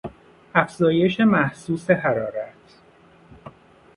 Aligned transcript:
افزایش 0.55 1.19
محسوس 1.21 1.89
حرارت 1.91 2.75